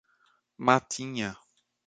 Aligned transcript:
Matinha 0.65 1.29